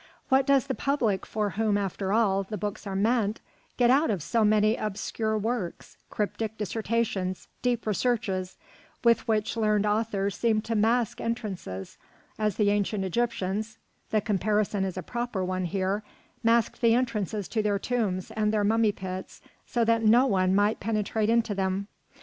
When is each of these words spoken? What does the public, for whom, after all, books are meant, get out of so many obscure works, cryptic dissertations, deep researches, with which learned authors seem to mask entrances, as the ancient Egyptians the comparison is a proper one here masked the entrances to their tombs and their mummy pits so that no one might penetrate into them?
What 0.29 0.47
does 0.47 0.65
the 0.65 0.73
public, 0.73 1.27
for 1.27 1.51
whom, 1.51 1.77
after 1.77 2.11
all, 2.11 2.41
books 2.45 2.87
are 2.87 2.95
meant, 2.95 3.39
get 3.77 3.91
out 3.91 4.09
of 4.09 4.23
so 4.23 4.43
many 4.43 4.75
obscure 4.75 5.37
works, 5.37 5.95
cryptic 6.09 6.57
dissertations, 6.57 7.47
deep 7.61 7.85
researches, 7.85 8.57
with 9.03 9.27
which 9.27 9.55
learned 9.55 9.85
authors 9.85 10.35
seem 10.35 10.59
to 10.61 10.73
mask 10.73 11.21
entrances, 11.21 11.99
as 12.39 12.55
the 12.55 12.71
ancient 12.71 13.05
Egyptians 13.05 13.77
the 14.09 14.21
comparison 14.21 14.85
is 14.85 14.97
a 14.97 15.03
proper 15.03 15.45
one 15.45 15.65
here 15.65 16.01
masked 16.41 16.81
the 16.81 16.95
entrances 16.95 17.47
to 17.49 17.61
their 17.61 17.77
tombs 17.77 18.31
and 18.31 18.51
their 18.51 18.63
mummy 18.63 18.91
pits 18.91 19.39
so 19.67 19.85
that 19.85 20.01
no 20.03 20.25
one 20.25 20.55
might 20.55 20.79
penetrate 20.79 21.29
into 21.29 21.53
them? 21.53 21.85